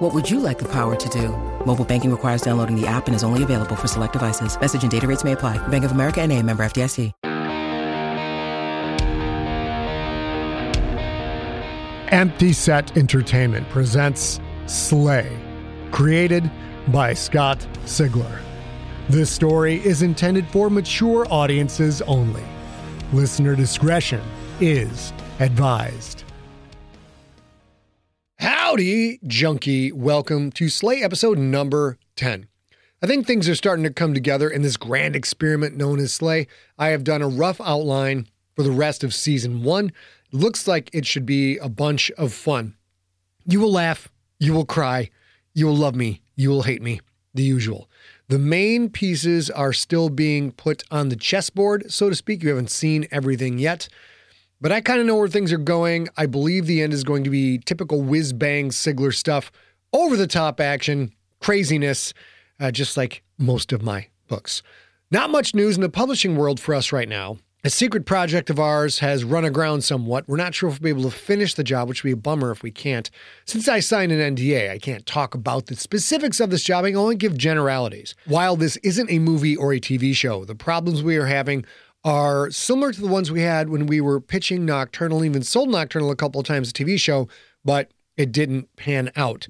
[0.00, 1.28] What would you like the power to do?
[1.66, 4.58] Mobile banking requires downloading the app and is only available for select devices.
[4.58, 5.58] Message and data rates may apply.
[5.68, 7.12] Bank of America and a member FDIC.
[12.08, 15.38] Empty Set Entertainment presents Slay,
[15.92, 16.50] created
[16.88, 18.40] by Scott Sigler.
[19.10, 22.42] This story is intended for mature audiences only.
[23.12, 24.22] Listener discretion
[24.60, 26.19] is advised.
[28.40, 29.92] Howdy, junkie.
[29.92, 32.46] Welcome to Slay episode number 10.
[33.02, 36.46] I think things are starting to come together in this grand experiment known as Slay.
[36.78, 39.92] I have done a rough outline for the rest of season one.
[40.32, 42.76] Looks like it should be a bunch of fun.
[43.44, 45.10] You will laugh, you will cry,
[45.52, 47.02] you will love me, you will hate me,
[47.34, 47.90] the usual.
[48.28, 52.42] The main pieces are still being put on the chessboard, so to speak.
[52.42, 53.90] You haven't seen everything yet.
[54.60, 56.08] But I kind of know where things are going.
[56.16, 59.50] I believe the end is going to be typical whiz bang Sigler stuff,
[59.92, 62.12] over the top action, craziness,
[62.60, 64.62] uh, just like most of my books.
[65.10, 67.38] Not much news in the publishing world for us right now.
[67.62, 70.26] A secret project of ours has run aground somewhat.
[70.26, 72.16] We're not sure if we'll be able to finish the job, which would be a
[72.16, 73.10] bummer if we can't.
[73.44, 76.86] Since I signed an NDA, I can't talk about the specifics of this job.
[76.86, 78.14] I can only give generalities.
[78.24, 81.66] While this isn't a movie or a TV show, the problems we are having
[82.04, 86.10] are similar to the ones we had when we were pitching Nocturnal, even sold Nocturnal
[86.10, 87.28] a couple of times a TV show,
[87.64, 89.46] but it didn't pan out.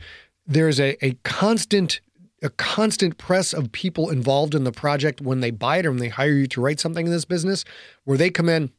[0.46, 2.00] There's a, a constant
[2.42, 6.00] a constant press of people involved in the project when they buy it or when
[6.00, 7.66] they hire you to write something in this business,
[8.04, 8.70] where they come in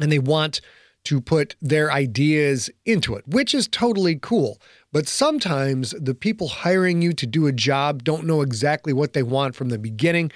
[0.00, 0.60] and they want
[1.04, 4.60] to put their ideas into it, which is totally cool.
[4.92, 9.22] But sometimes the people hiring you to do a job don't know exactly what they
[9.22, 10.32] want from the beginning,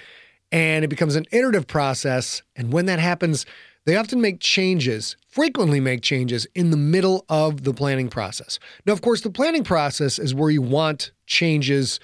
[0.51, 2.41] and it becomes an iterative process.
[2.55, 3.45] And when that happens,
[3.85, 8.59] they often make changes, frequently make changes in the middle of the planning process.
[8.85, 11.99] Now, of course, the planning process is where you want changes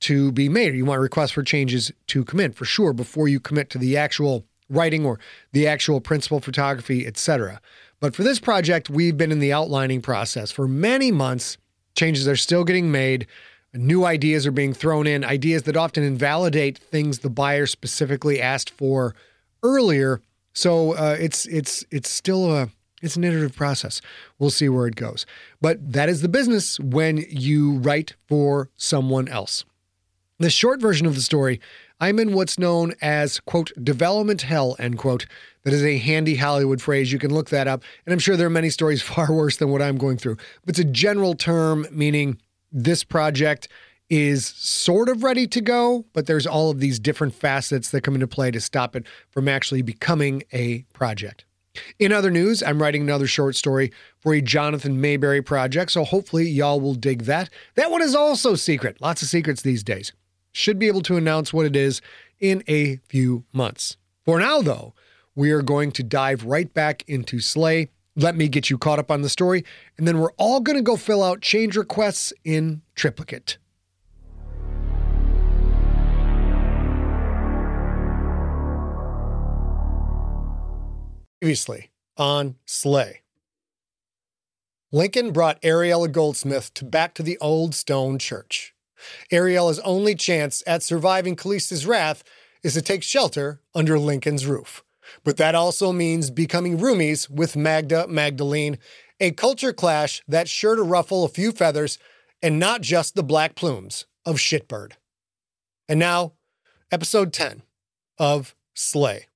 [0.00, 3.28] to be made, or you want requests for changes to come in for sure before
[3.28, 5.18] you commit to the actual writing or
[5.52, 7.60] the actual principal photography, etc.
[8.00, 11.58] But for this project, we've been in the outlining process for many months.
[11.94, 13.26] Changes are still getting made.
[13.72, 18.70] New ideas are being thrown in, ideas that often invalidate things the buyer specifically asked
[18.70, 19.14] for
[19.62, 20.20] earlier.
[20.52, 22.68] So uh, it's it's it's still a
[23.00, 24.00] it's an iterative process.
[24.38, 25.24] We'll see where it goes.
[25.60, 29.64] But that is the business when you write for someone else.
[30.38, 31.60] The short version of the story
[32.00, 35.26] I'm in what's known as, quote, development hell, end quote.
[35.64, 37.12] That is a handy Hollywood phrase.
[37.12, 37.82] You can look that up.
[38.06, 40.36] And I'm sure there are many stories far worse than what I'm going through.
[40.64, 42.38] But it's a general term meaning
[42.72, 43.68] this project
[44.08, 48.14] is sort of ready to go, but there's all of these different facets that come
[48.14, 51.44] into play to stop it from actually becoming a project.
[52.00, 56.48] In other news, I'm writing another short story for a Jonathan Maberry project, so hopefully
[56.48, 57.48] y'all will dig that.
[57.76, 59.00] That one is also secret.
[59.00, 60.12] Lots of secrets these days.
[60.52, 62.00] Should be able to announce what it is
[62.40, 63.96] in a few months.
[64.24, 64.94] For now, though,
[65.36, 67.90] we are going to dive right back into Slay.
[68.16, 69.64] Let me get you caught up on the story,
[69.96, 73.58] and then we're all going to go fill out change requests in triplicate.
[81.40, 83.22] Previously on Slay.
[84.92, 88.74] Lincoln brought Ariella Goldsmith to back to the old stone church.
[89.32, 92.24] Ariella's only chance at surviving Callista's wrath
[92.62, 94.82] is to take shelter under Lincoln's roof.
[95.24, 98.78] But that also means becoming roomies with Magda Magdalene,
[99.20, 101.98] a culture clash that's sure to ruffle a few feathers
[102.42, 104.92] and not just the black plumes of Shitbird.
[105.88, 106.34] And now,
[106.90, 107.62] episode 10
[108.18, 109.26] of Slay.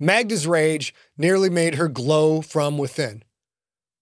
[0.00, 3.24] Magda's rage nearly made her glow from within.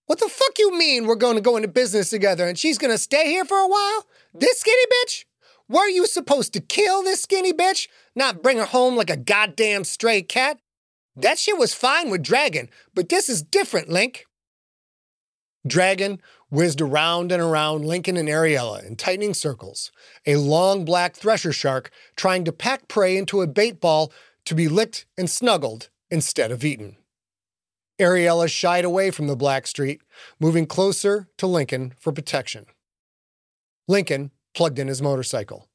[0.05, 2.93] What the fuck you mean we're going to go into business together and she's going
[2.93, 4.05] to stay here for a while?
[4.33, 5.25] This skinny bitch?
[5.69, 7.87] Were you supposed to kill this skinny bitch?
[8.15, 10.59] Not bring her home like a goddamn stray cat?
[11.15, 14.25] That shit was fine with Dragon, but this is different, Link.
[15.65, 19.91] Dragon whizzed around and around Lincoln and Ariella in tightening circles,
[20.25, 24.11] a long black thresher shark trying to pack prey into a bait ball
[24.45, 26.95] to be licked and snuggled instead of eaten.
[27.99, 30.01] Ariella shied away from the Black Street,
[30.39, 32.67] moving closer to Lincoln for protection.
[33.87, 35.69] Lincoln plugged in his motorcycle.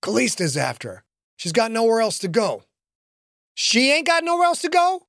[0.00, 1.04] Callista's after her.
[1.34, 2.62] She's got nowhere else to go.
[3.52, 5.08] She ain't got nowhere else to go?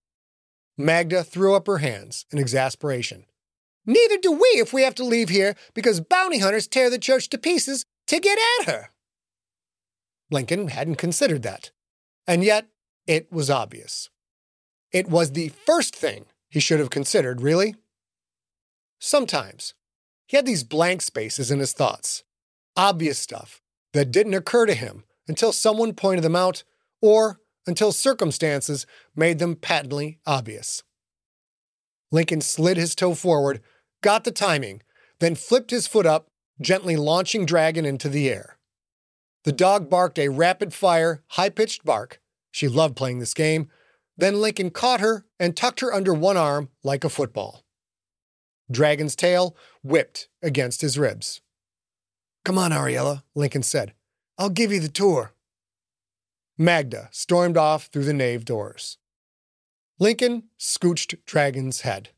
[0.80, 3.26] Magda threw up her hands in exasperation.
[3.86, 7.30] Neither do we if we have to leave here because bounty hunters tear the church
[7.30, 8.90] to pieces to get at her.
[10.32, 11.70] Lincoln hadn't considered that.
[12.26, 12.66] And yet,
[13.06, 14.10] it was obvious.
[14.92, 17.76] It was the first thing he should have considered, really.
[19.00, 19.76] Sometimes
[20.26, 22.24] he had these blank spaces in his thoughts,
[22.78, 23.62] obvious stuff
[23.94, 26.64] that didn't occur to him until someone pointed them out
[27.02, 28.86] or until circumstances
[29.16, 30.84] made them patently obvious.
[32.12, 33.62] Lincoln slid his toe forward,
[34.02, 34.82] got the timing,
[35.20, 36.30] then flipped his foot up,
[36.62, 38.58] gently launching Dragon into the air.
[39.44, 42.22] The dog barked a rapid fire, high pitched bark.
[42.52, 43.70] She loved playing this game.
[44.18, 47.64] Then Lincoln caught her and tucked her under one arm like a football.
[48.72, 51.42] Dragon's tail whipped against his ribs.
[52.48, 53.94] Come on, Ariella, Lincoln said.
[54.38, 55.34] I'll give you the tour.
[56.58, 58.98] Magda stormed off through the nave doors.
[60.00, 62.12] Lincoln scooched Dragon's head.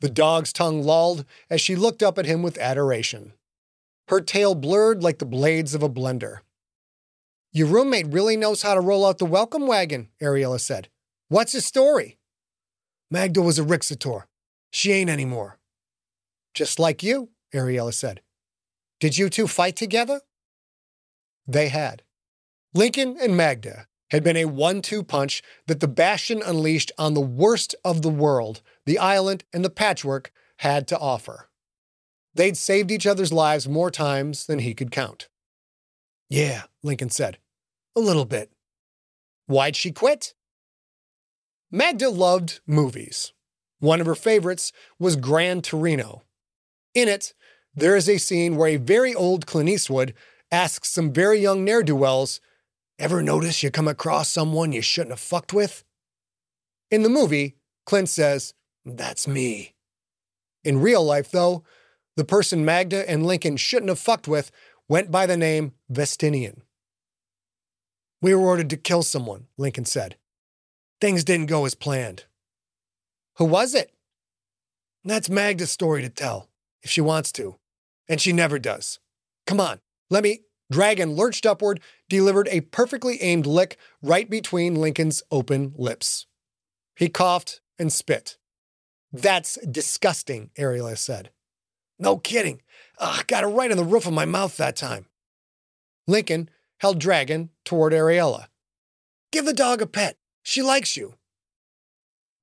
[0.00, 3.34] The dog's tongue lolled as she looked up at him with adoration.
[4.08, 6.38] Her tail blurred like the blades of a blender.
[7.52, 10.88] Your roommate really knows how to roll out the welcome wagon, Ariella said.
[11.28, 12.18] What's his story?
[13.12, 14.24] Magda was a Rixator.
[14.72, 15.60] She ain't anymore.
[16.52, 18.22] Just like you, Ariella said.
[19.00, 20.20] Did you two fight together?
[21.46, 22.02] They had.
[22.74, 27.20] Lincoln and Magda had been a one two punch that the Bastion unleashed on the
[27.20, 31.48] worst of the world the island and the patchwork had to offer.
[32.34, 35.28] They'd saved each other's lives more times than he could count.
[36.28, 37.38] Yeah, Lincoln said.
[37.96, 38.52] A little bit.
[39.46, 40.34] Why'd she quit?
[41.70, 43.32] Magda loved movies.
[43.80, 46.22] One of her favorites was Gran Torino.
[46.94, 47.34] In it,
[47.76, 50.14] there is a scene where a very old Clint Eastwood
[50.50, 52.40] asks some very young ne'er do wells
[52.98, 55.84] Ever notice you come across someone you shouldn't have fucked with?
[56.90, 58.54] In the movie, Clint says,
[58.86, 59.74] That's me.
[60.64, 61.62] In real life, though,
[62.16, 64.50] the person Magda and Lincoln shouldn't have fucked with
[64.88, 66.62] went by the name Vestinian.
[68.22, 70.16] We were ordered to kill someone, Lincoln said.
[70.98, 72.24] Things didn't go as planned.
[73.36, 73.92] Who was it?
[75.04, 76.48] That's Magda's story to tell,
[76.82, 77.56] if she wants to.
[78.08, 78.98] And she never does.
[79.46, 79.80] Come on,
[80.10, 80.40] let me.
[80.70, 86.26] Dragon lurched upward, delivered a perfectly aimed lick right between Lincoln's open lips.
[86.96, 88.36] He coughed and spit.
[89.12, 91.30] That's disgusting, Ariella said.
[91.98, 92.62] No kidding.
[92.98, 95.06] Ugh, got it right on the roof of my mouth that time.
[96.06, 96.50] Lincoln
[96.80, 98.46] held Dragon toward Ariella.
[99.32, 100.16] Give the dog a pet.
[100.42, 101.14] She likes you.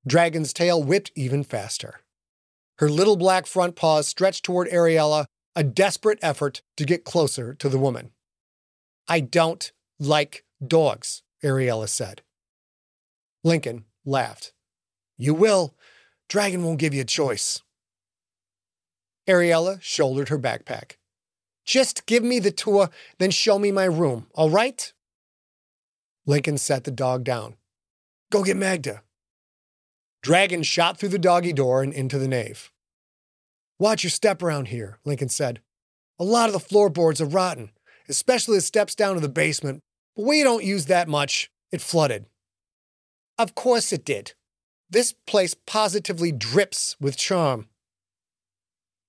[0.06, 2.00] Dragon's tail whipped even faster.
[2.78, 7.68] Her little black front paws stretched toward Ariella, a desperate effort to get closer to
[7.68, 8.10] the woman.
[9.08, 12.22] I don't like dogs, Ariella said.
[13.42, 14.52] Lincoln laughed.
[15.16, 15.74] You will.
[16.28, 17.62] Dragon won't give you a choice.
[19.28, 20.96] Ariella shouldered her backpack.
[21.64, 24.92] Just give me the tour, then show me my room, all right?
[26.26, 27.56] Lincoln set the dog down.
[28.30, 29.02] Go get Magda.
[30.22, 32.70] Dragon shot through the doggy door and into the nave.
[33.78, 35.60] Watch your step around here, Lincoln said.
[36.18, 37.70] A lot of the floorboards are rotten
[38.08, 39.80] especially the steps down to the basement,
[40.16, 41.50] but we don't use that much.
[41.72, 42.26] It flooded.
[43.38, 44.34] Of course it did.
[44.88, 47.68] This place positively drips with charm.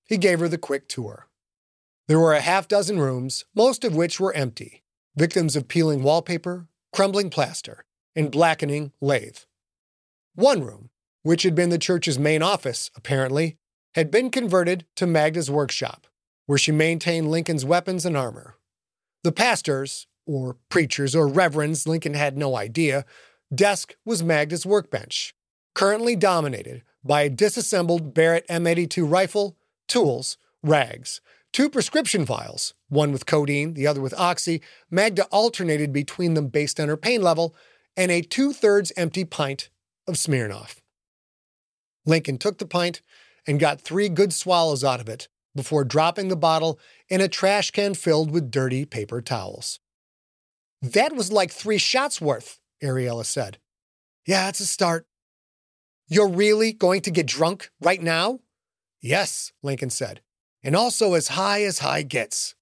[0.08, 1.28] He gave her the quick tour.
[2.08, 4.82] There were a half dozen rooms, most of which were empty,
[5.16, 9.38] victims of peeling wallpaper, crumbling plaster, and blackening lathe.
[10.34, 10.90] One room,
[11.22, 13.58] which had been the church's main office, apparently,
[13.96, 16.06] had been converted to Magda's workshop,
[16.44, 18.56] where she maintained Lincoln's weapons and armor.
[19.24, 23.06] The pastor's, or preacher's, or reverend's, Lincoln had no idea,
[23.52, 25.34] desk was Magda's workbench,
[25.74, 29.56] currently dominated by a disassembled Barrett M82 rifle,
[29.88, 31.22] tools, rags,
[31.54, 34.60] two prescription vials, one with codeine, the other with oxy.
[34.90, 37.54] Magda alternated between them based on her pain level,
[37.96, 39.70] and a two thirds empty pint
[40.06, 40.82] of Smirnoff.
[42.04, 43.00] Lincoln took the pint
[43.46, 47.70] and got three good swallows out of it before dropping the bottle in a trash
[47.70, 49.80] can filled with dirty paper towels.
[50.82, 53.58] That was like three shots worth, Ariella said.
[54.26, 55.06] Yeah, it's a start.
[56.08, 58.40] You're really going to get drunk right now?
[59.00, 60.20] Yes, Lincoln said,
[60.62, 62.54] and also as high as high gets.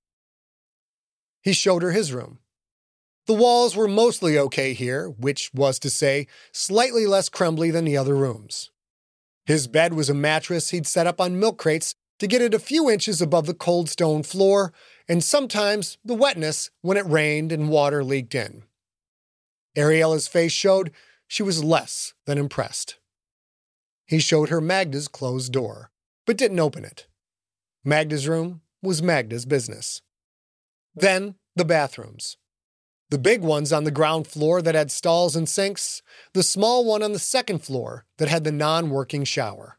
[1.42, 2.38] He showed her his room.
[3.26, 7.96] The walls were mostly okay here, which was to say, slightly less crumbly than the
[7.96, 8.70] other rooms.
[9.44, 12.58] His bed was a mattress he'd set up on milk crates to get it a
[12.58, 14.72] few inches above the cold stone floor,
[15.08, 18.62] and sometimes the wetness when it rained and water leaked in.
[19.76, 20.92] Ariella's face showed
[21.26, 22.98] she was less than impressed.
[24.06, 25.90] He showed her Magda's closed door,
[26.26, 27.06] but didn't open it.
[27.84, 30.00] Magda's room was Magda's business.
[30.94, 32.36] Then the bathrooms.
[33.10, 37.02] The big ones on the ground floor that had stalls and sinks, the small one
[37.02, 39.78] on the second floor that had the non working shower.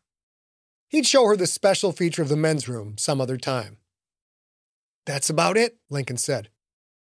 [0.90, 3.78] He'd show her the special feature of the men's room some other time.
[5.06, 6.50] That's about it, Lincoln said.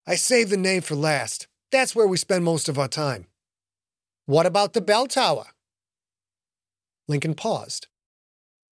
[0.05, 1.47] I saved the nave for last.
[1.71, 3.27] That's where we spend most of our time.
[4.25, 5.47] What about the bell tower?
[7.07, 7.87] Lincoln paused.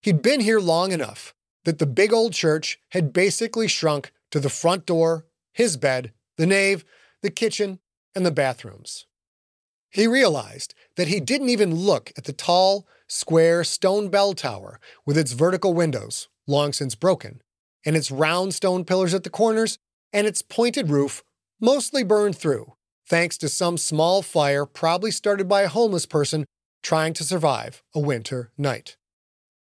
[0.02, 1.34] He'd been here long enough
[1.66, 6.46] that the big old church had basically shrunk to the front door, his bed, the
[6.46, 6.84] nave,
[7.22, 7.80] the kitchen,
[8.16, 9.06] and the bathrooms.
[9.90, 15.18] He realized that he didn't even look at the tall, square stone bell tower with
[15.18, 17.42] its vertical windows, long since broken,
[17.86, 19.78] and its round stone pillars at the corners,
[20.14, 21.24] and its pointed roof,
[21.60, 22.74] mostly burned through,
[23.06, 26.46] thanks to some small fire probably started by a homeless person
[26.82, 28.98] trying to survive a winter night.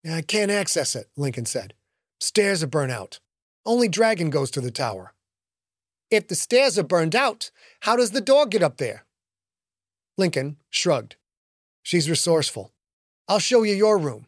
[0.09, 1.73] I can't access it, Lincoln said.
[2.19, 3.19] Stairs are burnt out.
[3.65, 5.13] Only Dragon goes to the tower.
[6.13, 9.07] If the stairs are burned out, how does the dog get up there?
[10.15, 11.15] Lincoln shrugged.
[11.81, 12.71] She's resourceful.
[13.27, 14.27] I'll show you your room.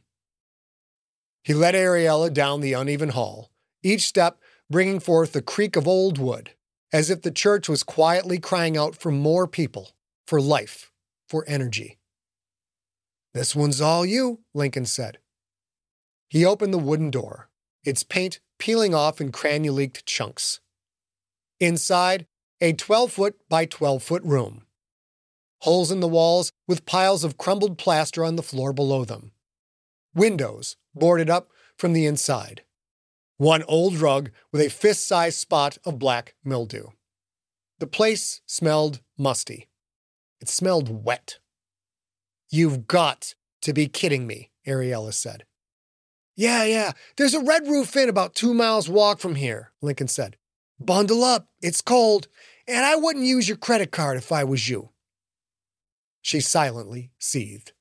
[1.44, 3.51] He led Ariella down the uneven hall,
[3.84, 6.56] each step bringing forth the creak of old wood,
[6.92, 9.92] as if the church was quietly crying out for more people,
[10.25, 10.92] for life,
[11.30, 12.00] for energy.
[13.36, 15.20] This one's all you, Lincoln said.
[16.30, 17.51] He opened the wooden door,
[17.84, 20.62] its paint peeling off in cranuleaked chunks.
[21.59, 22.27] Inside,
[22.59, 24.65] a 12 foot by 12 foot room.
[25.59, 29.31] Holes in the walls with piles of crumbled plaster on the floor below them.
[30.13, 32.63] Windows boarded up from the inside.
[33.38, 36.88] One old rug with a fist sized spot of black mildew.
[37.79, 39.67] The place smelled musty.
[40.41, 41.39] It smelled wet.
[42.50, 45.45] You've got to be kidding me, Ariella said.
[46.35, 50.38] Yeah, yeah, there's a red roof inn about two miles walk from here, Lincoln said.
[50.79, 52.27] Bundle up, it's cold,
[52.67, 54.89] and I wouldn't use your credit card if I was you.
[56.22, 57.74] She silently seethed.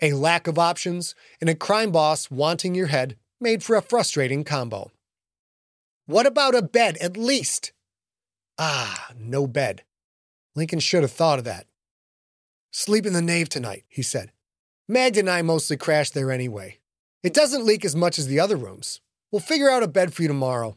[0.00, 4.44] A lack of options and a crime boss wanting your head made for a frustrating
[4.44, 4.90] combo.
[6.06, 7.72] What about a bed, at least?
[8.58, 9.82] Ah, no bed.
[10.54, 11.66] Lincoln should have thought of that.
[12.70, 14.32] Sleep in the nave tonight, he said.
[14.88, 16.78] Magda and I mostly crash there anyway.
[17.22, 19.00] It doesn't leak as much as the other rooms.
[19.30, 20.76] We'll figure out a bed for you tomorrow.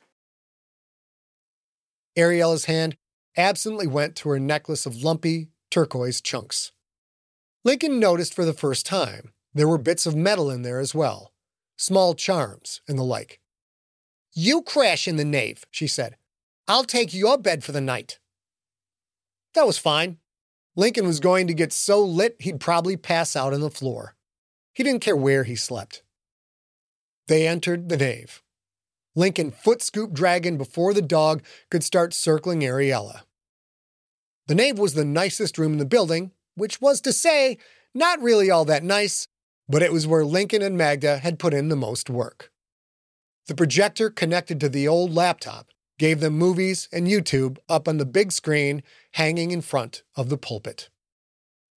[2.17, 2.97] Ariella's hand
[3.37, 6.71] absently went to her necklace of lumpy, turquoise chunks.
[7.63, 11.31] Lincoln noticed for the first time there were bits of metal in there as well,
[11.77, 13.39] small charms and the like.
[14.33, 16.15] You crash in the nave, she said.
[16.67, 18.19] I'll take your bed for the night.
[19.53, 20.17] That was fine.
[20.75, 24.15] Lincoln was going to get so lit he'd probably pass out on the floor.
[24.73, 26.01] He didn't care where he slept.
[27.27, 28.41] They entered the nave.
[29.15, 33.21] Lincoln foot scooped Dragon before the dog could start circling Ariella.
[34.47, 37.57] The nave was the nicest room in the building, which was to say,
[37.93, 39.27] not really all that nice,
[39.67, 42.51] but it was where Lincoln and Magda had put in the most work.
[43.47, 45.67] The projector connected to the old laptop
[46.01, 50.37] gave them movies and YouTube up on the big screen hanging in front of the
[50.37, 50.89] pulpit.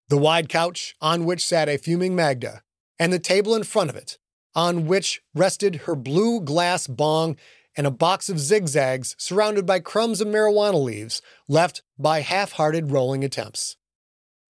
[0.09, 2.63] The wide couch on which sat a fuming Magda,
[2.99, 4.19] and the table in front of it,
[4.55, 7.37] on which rested her blue glass bong
[7.77, 12.91] and a box of zigzags surrounded by crumbs of marijuana leaves left by half hearted
[12.91, 13.77] rolling attempts.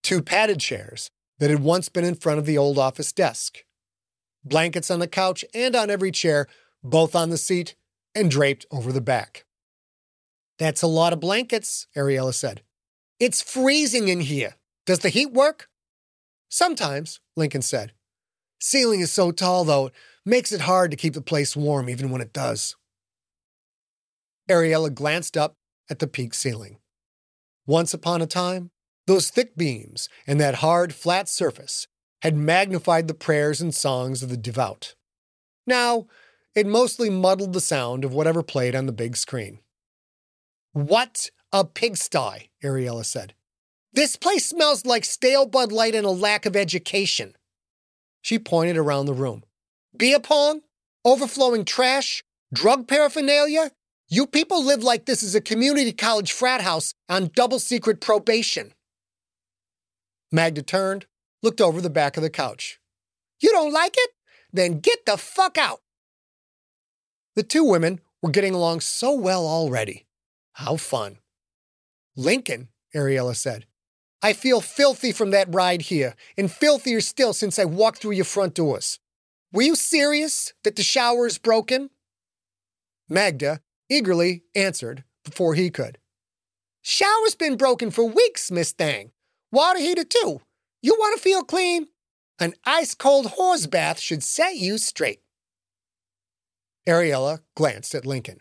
[0.03, 3.65] Two padded chairs that had once been in front of the old office desk.
[4.45, 6.47] Blankets on the couch and on every chair,
[6.83, 7.75] both on the seat
[8.15, 9.47] and draped over the back.
[10.59, 12.63] That's a lot of blankets, Ariella said.
[13.19, 14.55] It's freezing in here.
[14.87, 15.69] Does the heat work?
[16.49, 17.93] Sometimes, Lincoln said.
[18.67, 19.93] Ceiling is so tall, though, it
[20.25, 22.77] makes it hard to keep the place warm even when it does.
[24.49, 25.59] Ariella glanced up
[25.91, 26.79] at the peak ceiling.
[27.67, 28.71] Once upon a time,
[29.07, 31.89] those thick beams and that hard, flat surface
[32.23, 34.95] had magnified the prayers and songs of the devout.
[35.67, 36.07] Now,
[36.55, 39.59] it mostly muddled the sound of whatever played on the big screen.
[40.73, 43.35] What a pigsty, Ariella said.
[43.93, 47.37] This place smells like stale Bud Light and a lack of education.
[48.25, 49.45] She pointed around the room.
[49.95, 50.63] Beer pong?
[51.05, 52.25] Overflowing trash?
[52.55, 53.71] Drug paraphernalia?
[54.09, 58.73] You people live like this is a community college frat house on double secret probation.
[60.33, 61.05] Magda turned,
[61.43, 62.81] looked over the back of the couch.
[63.41, 64.11] You don't like it?
[64.51, 65.83] Then get the fuck out.
[67.37, 70.07] The two women were getting along so well already.
[70.55, 71.19] How fun.
[72.17, 73.67] Lincoln, Ariella said.
[74.25, 78.25] I feel filthy from that ride here, and filthier still since I walked through your
[78.25, 78.99] front doors.
[79.53, 81.91] Were you serious that the shower is broken?
[83.07, 85.99] Magda eagerly answered before he could.
[86.81, 89.11] Shower's been broken for weeks, Miss Thang.
[89.53, 90.41] Water heater, too.
[90.81, 91.89] You want to feel clean?
[92.39, 95.21] An ice cold horse bath should set you straight.
[96.89, 98.41] Ariella glanced at Lincoln.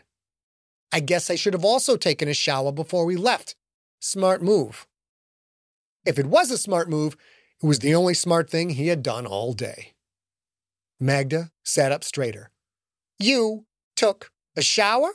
[0.93, 3.57] I guess I should have also taken a shower before we left.
[3.99, 4.87] Smart move.
[6.05, 7.15] If it was a smart move,
[7.61, 9.93] it was the only smart thing he had done all day.
[10.99, 12.51] Magda sat up straighter.
[13.19, 15.11] You took a shower?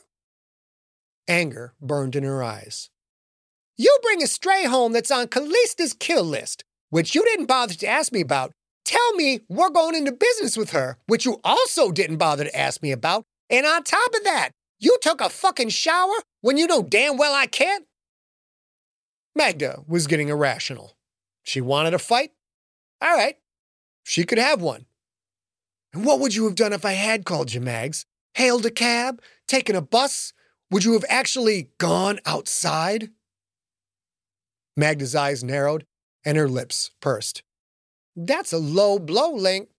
[1.26, 2.90] Anger burned in her eyes.
[3.76, 7.86] You bring a stray home that's on Callista's kill list, which you didn't bother to
[7.86, 8.52] ask me about.
[8.84, 12.82] Tell me we're going into business with her, which you also didn't bother to ask
[12.82, 13.24] me about.
[13.50, 17.34] And on top of that, you took a fucking shower when you know damn well
[17.34, 17.84] I can't?
[19.34, 20.96] Magda was getting irrational.
[21.42, 22.32] She wanted a fight?
[23.00, 23.36] All right,
[24.02, 24.86] she could have one.
[25.92, 28.04] And what would you have done if I had called you, Mags?
[28.34, 29.22] Hailed a cab?
[29.46, 30.32] Taken a bus?
[30.70, 33.10] Would you have actually gone outside?
[34.76, 35.86] Magda's eyes narrowed
[36.24, 37.42] and her lips pursed.
[38.14, 39.70] That's a low blow, Link.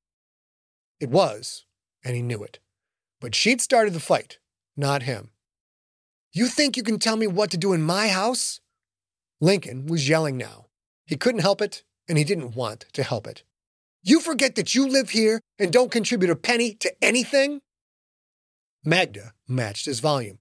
[1.00, 1.66] It was,
[2.04, 2.60] and he knew it.
[3.22, 4.40] But she'd started the fight,
[4.76, 5.30] not him.
[6.32, 8.62] You think you can tell me what to do in my house?
[9.42, 10.66] Lincoln was yelling now.
[11.06, 13.44] He couldn't help it, and he didn't want to help it.
[14.04, 17.62] You forget that you live here and don't contribute a penny to anything?
[18.84, 20.40] Magda matched his volume.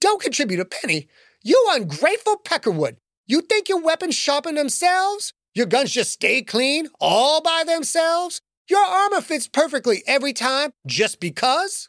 [0.00, 1.08] Don't contribute a penny?
[1.42, 2.96] You ungrateful peckerwood!
[3.26, 5.32] You think your weapons sharpen themselves?
[5.54, 8.40] Your guns just stay clean all by themselves?
[8.68, 11.88] Your armor fits perfectly every time just because?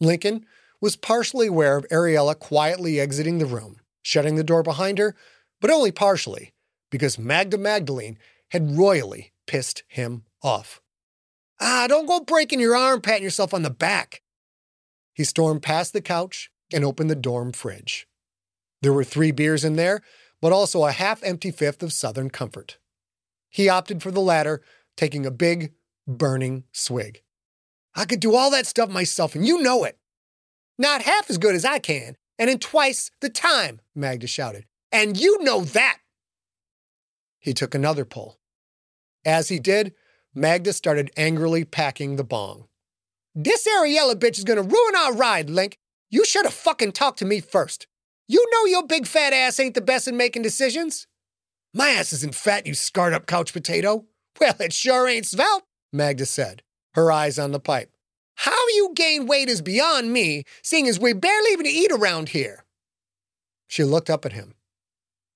[0.00, 0.46] Lincoln
[0.80, 5.16] was partially aware of Ariella quietly exiting the room, shutting the door behind her,
[5.60, 6.54] but only partially,
[6.92, 8.16] because Magda Magdalene
[8.50, 10.80] had royally pissed him off.
[11.60, 14.22] Ah, don't go breaking your arm patting yourself on the back.
[15.12, 18.06] He stormed past the couch and opened the dorm fridge.
[18.80, 20.02] There were three beers in there,
[20.40, 22.78] but also a half empty fifth of Southern Comfort.
[23.48, 24.62] He opted for the latter,
[24.96, 25.72] taking a big,
[26.06, 27.22] burning swig.
[27.96, 29.98] I could do all that stuff myself, and you know it.
[30.78, 34.66] Not half as good as I can, and in twice the time, Magda shouted.
[34.92, 35.98] And you know that.
[37.38, 38.38] He took another pull.
[39.24, 39.94] As he did,
[40.34, 42.68] Magda started angrily packing the bong.
[43.34, 45.78] This Ariella bitch is gonna ruin our ride, Link.
[46.10, 47.86] You should have fucking talked to me first.
[48.28, 51.06] You know your big fat ass ain't the best in making decisions.
[51.72, 54.06] My ass isn't fat, you scarred up couch potato.
[54.40, 56.62] Well, it sure ain't svelte, Magda said,
[56.94, 57.95] her eyes on the pipe.
[58.36, 62.64] How you gain weight is beyond me, seeing as we barely even eat around here.
[63.66, 64.54] She looked up at him.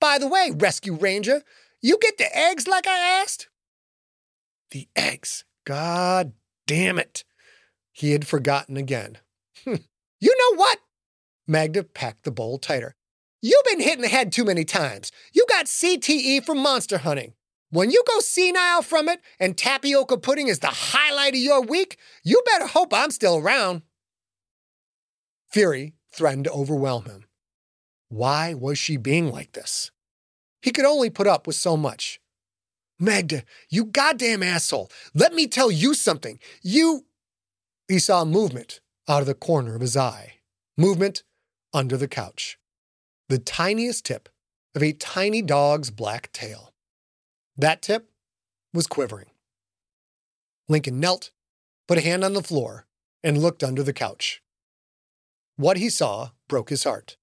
[0.00, 1.42] By the way, Rescue Ranger,
[1.80, 3.48] you get the eggs like I asked?
[4.70, 5.44] The eggs.
[5.64, 6.32] God
[6.66, 7.24] damn it.
[7.92, 9.18] He had forgotten again.
[9.64, 9.76] Hmm,
[10.20, 10.78] you know what?
[11.46, 12.94] Magda packed the bowl tighter.
[13.42, 15.10] You've been hitting the head too many times.
[15.32, 17.32] You got CTE from monster hunting.
[17.70, 21.98] When you go senile from it and tapioca pudding is the highlight of your week,
[22.24, 23.82] you better hope I'm still around.
[25.48, 27.26] Fury threatened to overwhelm him.
[28.08, 29.92] Why was she being like this?
[30.62, 32.20] He could only put up with so much.
[32.98, 34.90] Magda, you goddamn asshole.
[35.14, 36.40] Let me tell you something.
[36.62, 37.06] You.
[37.88, 40.34] He saw movement out of the corner of his eye.
[40.76, 41.22] Movement
[41.72, 42.58] under the couch.
[43.28, 44.28] The tiniest tip
[44.74, 46.74] of a tiny dog's black tail.
[47.60, 48.08] That tip
[48.72, 49.26] was quivering.
[50.66, 51.30] Lincoln knelt,
[51.86, 52.86] put a hand on the floor,
[53.22, 54.42] and looked under the couch.
[55.56, 57.18] What he saw broke his heart.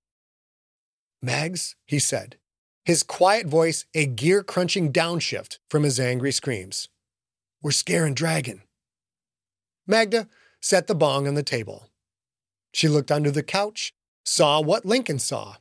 [1.23, 2.37] Mags, he said,
[2.85, 6.87] his quiet voice a gear crunching downshift from his angry screams.
[7.63, 8.61] We're scaring Dragon.
[9.87, 10.27] Magda
[10.61, 11.89] set the bong on the table.
[12.75, 15.55] She looked under the couch, saw what Lincoln saw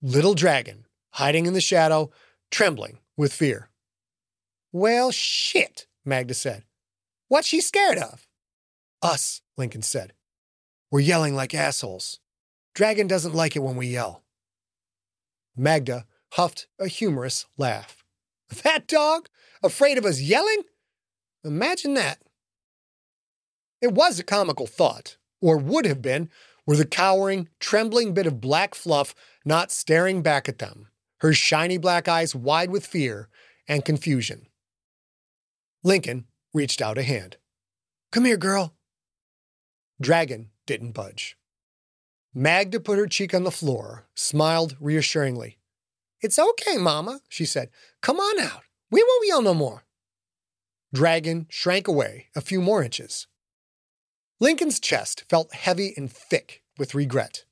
[0.00, 2.12] Little Dragon, hiding in the shadow,
[2.52, 3.68] trembling with fear.
[4.72, 6.64] Well, shit, Magda said.
[7.28, 8.26] What's she scared of?
[9.02, 10.14] Us, Lincoln said.
[10.90, 12.20] We're yelling like assholes.
[12.74, 14.22] Dragon doesn't like it when we yell.
[15.54, 18.04] Magda huffed a humorous laugh.
[18.64, 19.28] That dog?
[19.62, 20.62] Afraid of us yelling?
[21.44, 22.18] Imagine that.
[23.80, 26.28] It was a comical thought, or would have been,
[26.66, 31.78] were the cowering, trembling bit of black fluff not staring back at them, her shiny
[31.78, 33.28] black eyes wide with fear
[33.66, 34.46] and confusion.
[35.84, 37.36] Lincoln reached out a hand.
[38.12, 38.74] Come here, girl.
[40.00, 41.36] Dragon didn't budge.
[42.34, 45.58] Magda put her cheek on the floor, smiled reassuringly.
[46.20, 47.68] It's okay, Mama, she said.
[48.00, 48.62] Come on out.
[48.90, 49.84] We won't yell no more.
[50.94, 53.26] Dragon shrank away a few more inches.
[54.38, 57.44] Lincoln's chest felt heavy and thick with regret.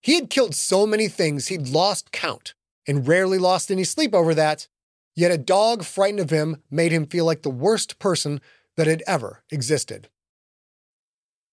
[0.00, 2.54] He had killed so many things he'd lost count
[2.86, 4.68] and rarely lost any sleep over that,
[5.18, 8.40] yet a dog frightened of him made him feel like the worst person
[8.76, 10.08] that had ever existed.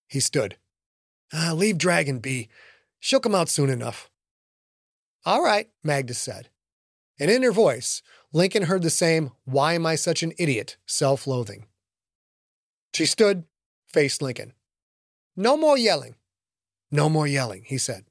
[0.08, 0.58] He stood.
[1.34, 2.47] Ah, leave Dragon be.
[2.99, 4.12] She'll come out soon enough.
[5.25, 6.49] All right, Magda said.
[7.19, 10.78] And in her voice, Lincoln heard the same, Why am I such an idiot?
[10.86, 11.65] self loathing.
[12.93, 13.45] She stood,
[13.88, 14.54] faced Lincoln.
[15.36, 16.17] No more yelling.
[16.91, 18.06] No more yelling, he said.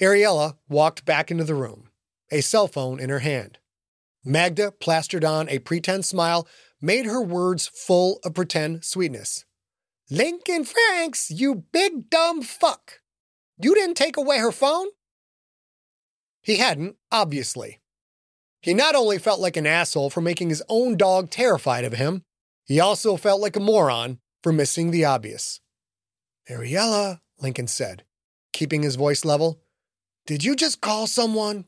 [0.00, 1.90] Ariella walked back into the room,
[2.32, 3.58] a cell phone in her hand.
[4.24, 6.46] Magda plastered on a pretend smile,
[6.80, 9.44] made her words full of pretend sweetness.
[10.10, 13.00] Lincoln Franks, you big dumb fuck.
[13.58, 14.88] You didn't take away her phone?
[16.42, 17.80] He hadn't, obviously.
[18.60, 22.24] He not only felt like an asshole for making his own dog terrified of him,
[22.64, 25.60] he also felt like a moron for missing the obvious.
[26.48, 28.04] Ariella, Lincoln said,
[28.52, 29.60] keeping his voice level,
[30.26, 31.66] did you just call someone?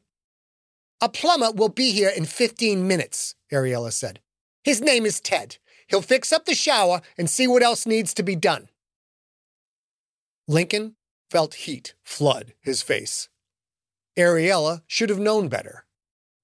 [1.03, 4.21] A plumber will be here in 15 minutes, Ariella said.
[4.63, 5.57] His name is Ted.
[5.89, 8.69] He'll fix up the shower and see what else needs to be done.
[10.47, 10.95] Lincoln
[11.29, 13.29] felt heat flood his face.
[14.17, 15.87] Ariella should have known better.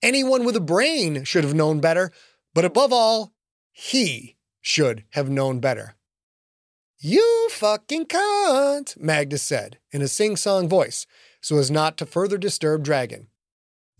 [0.03, 2.11] Anyone with a brain should have known better,
[2.53, 3.33] but above all,
[3.71, 5.95] he should have known better.
[6.99, 11.07] You fucking cunt, Magda said in a sing song voice
[11.41, 13.29] so as not to further disturb Dragon.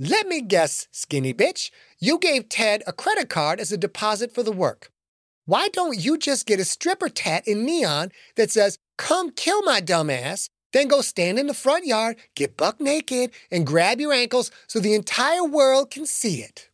[0.01, 4.45] Let me guess, skinny bitch, you gave Ted a credit card as a deposit for
[4.45, 4.93] the work.
[5.45, 9.81] Why don't you just get a stripper tat in neon that says, Come kill my
[9.81, 14.53] dumbass, then go stand in the front yard, get buck naked, and grab your ankles
[14.69, 16.71] so the entire world can see it.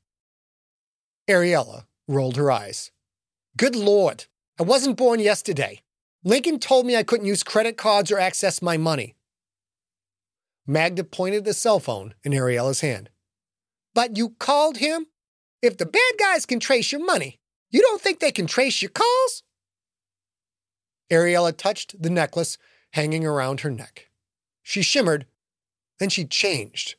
[1.26, 2.90] Ariella rolled her eyes.
[3.56, 4.26] Good Lord,
[4.60, 5.80] I wasn't born yesterday.
[6.24, 9.14] Lincoln told me I couldn't use credit cards or access my money.
[10.66, 13.08] Magda pointed the cell phone in Ariella's hand.
[13.94, 15.06] But you called him?
[15.62, 18.90] If the bad guys can trace your money, you don't think they can trace your
[18.90, 19.42] calls?
[21.10, 22.58] Ariella touched the necklace
[22.92, 24.08] hanging around her neck.
[24.62, 25.26] She shimmered,
[25.98, 26.96] then she changed.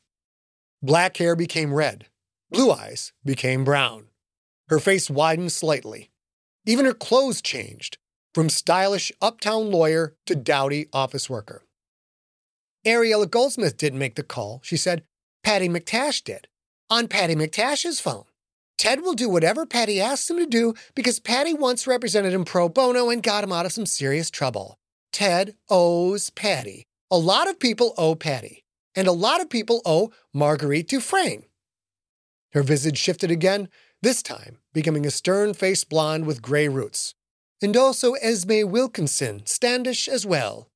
[0.82, 2.06] Black hair became red,
[2.50, 4.06] blue eyes became brown.
[4.68, 6.10] Her face widened slightly.
[6.64, 7.98] Even her clothes changed
[8.34, 11.62] from stylish uptown lawyer to dowdy office worker.
[12.84, 15.04] Ariella Goldsmith didn't make the call, she said.
[15.42, 16.48] Patty McTash did,
[16.90, 18.24] on Patty McTash's phone.
[18.78, 22.68] Ted will do whatever Patty asks him to do because Patty once represented him pro
[22.68, 24.78] bono and got him out of some serious trouble.
[25.12, 26.84] Ted owes Patty.
[27.10, 31.44] A lot of people owe Patty, and a lot of people owe Marguerite Dufresne.
[32.52, 33.68] Her visage shifted again,
[34.02, 37.14] this time becoming a stern faced blonde with gray roots.
[37.62, 40.68] And also Esme Wilkinson, standish as well.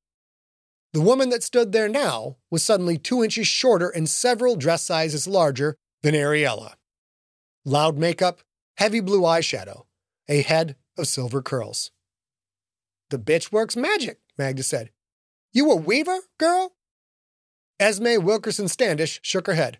[0.93, 5.27] The woman that stood there now was suddenly two inches shorter and several dress sizes
[5.27, 6.73] larger than Ariella.
[7.65, 8.41] Loud makeup,
[8.77, 9.85] heavy blue eyeshadow,
[10.27, 11.91] a head of silver curls.
[13.09, 14.91] The bitch works magic, Magda said.
[15.51, 16.73] You a weaver, girl?
[17.79, 19.79] Esme Wilkerson Standish shook her head.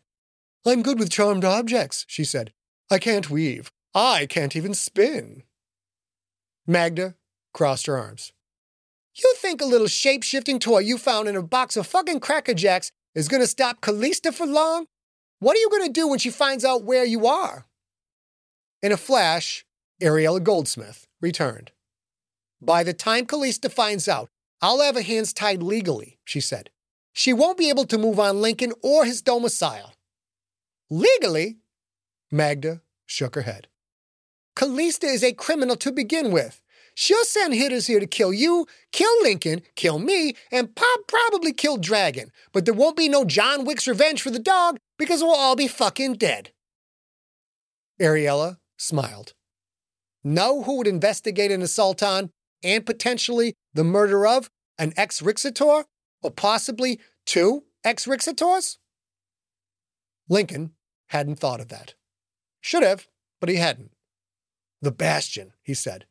[0.65, 2.53] I'm good with charmed objects, she said.
[2.89, 3.71] I can't weave.
[3.95, 5.43] I can't even spin.
[6.67, 7.15] Magda
[7.53, 8.31] crossed her arms.
[9.15, 12.53] You think a little shape shifting toy you found in a box of fucking Cracker
[12.53, 14.85] Jacks is to stop Callista for long?
[15.41, 17.65] What are you going to do when she finds out where you are?
[18.83, 19.65] In a flash,
[19.99, 21.71] Ariella Goldsmith returned.
[22.61, 24.29] By the time Callista finds out,
[24.61, 26.69] I'll have her hands tied legally, she said.
[27.11, 29.95] She won't be able to move on Lincoln or his domicile.
[30.91, 31.57] Legally?
[32.31, 33.67] Magda shook her head.
[34.55, 36.60] Callista is a criminal to begin with.
[36.95, 41.77] She'll send hitters here to kill you, kill Lincoln, kill me, and pop probably kill
[41.77, 42.31] Dragon.
[42.51, 45.67] But there won't be no John Wick's revenge for the dog because we'll all be
[45.67, 46.51] fucking dead.
[47.99, 49.33] Ariella smiled.
[50.23, 52.29] Know who would investigate an assault on
[52.63, 55.85] and potentially the murder of an ex Rixator
[56.21, 58.77] or possibly two ex Rixators?
[60.29, 60.71] Lincoln
[61.07, 61.95] hadn't thought of that.
[62.61, 63.07] Should have,
[63.39, 63.91] but he hadn't.
[64.81, 66.05] The Bastion, he said.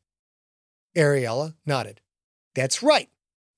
[0.97, 2.01] Ariella nodded.
[2.55, 3.09] That's right.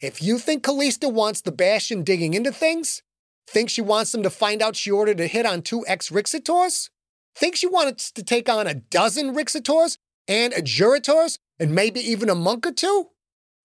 [0.00, 3.02] If you think Callista wants the Bastion digging into things,
[3.46, 6.90] think she wants them to find out she ordered a hit on two ex Rixators,
[7.34, 12.34] think she wants to take on a dozen Rixators and Adjurators and maybe even a
[12.34, 13.08] monk or two?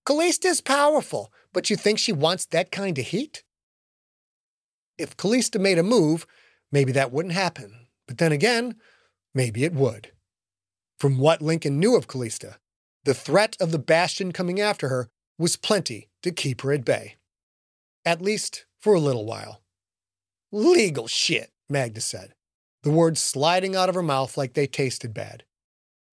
[0.06, 3.42] Callista's powerful, but you think she wants that kind of heat?
[4.96, 6.26] If Callista made a move,
[6.72, 7.86] maybe that wouldn't happen.
[8.06, 8.76] But then again,
[9.34, 10.12] maybe it would.
[10.98, 12.56] From what Lincoln knew of Callista,
[13.08, 17.16] the threat of the Bastion coming after her was plenty to keep her at bay.
[18.04, 19.62] At least for a little while.
[20.52, 22.34] Legal shit, Magda said,
[22.82, 25.44] the words sliding out of her mouth like they tasted bad.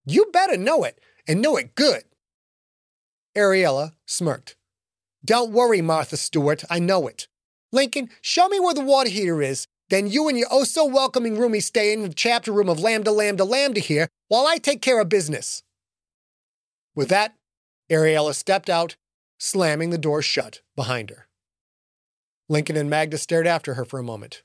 [0.06, 2.04] You better know it, and know it good.
[3.36, 4.56] Ariella smirked.
[5.22, 7.28] Don't worry, Martha Stewart, I know it.
[7.72, 9.66] Lincoln, show me where the water heater is.
[9.90, 13.12] Then you and your oh so welcoming roomie stay in the chapter room of Lambda
[13.12, 15.62] Lambda Lambda here while I take care of business.
[16.96, 17.34] With that,
[17.90, 18.96] Ariella stepped out,
[19.38, 21.28] slamming the door shut behind her.
[22.48, 24.42] Lincoln and Magda stared after her for a moment.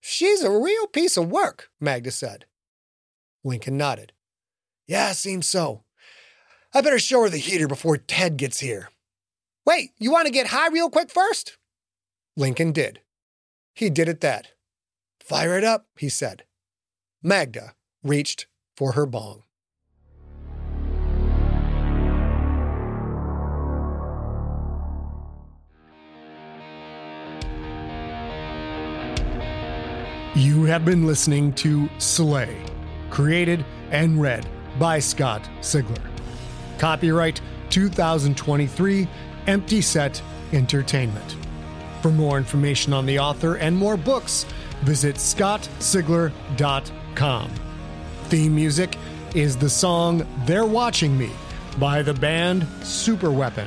[0.00, 2.44] She's a real piece of work, Magda said.
[3.42, 4.12] Lincoln nodded.
[4.86, 5.84] Yeah, seems so.
[6.74, 8.90] I better show her the heater before Ted gets here.
[9.66, 11.56] Wait, you want to get high real quick first?
[12.36, 13.00] Lincoln did.
[13.74, 14.48] He did at that.
[15.20, 16.44] Fire it up, he said.
[17.22, 19.44] Magda reached for her bong.
[30.38, 32.64] You have been listening to Slay,
[33.10, 34.46] created and read
[34.78, 35.98] by Scott Sigler.
[36.78, 39.08] Copyright 2023
[39.48, 40.22] Empty Set
[40.52, 41.36] Entertainment.
[42.02, 44.46] For more information on the author and more books,
[44.82, 47.50] visit scottsigler.com.
[48.26, 48.96] Theme music
[49.34, 51.32] is the song They're Watching Me
[51.80, 53.66] by the band Superweapon.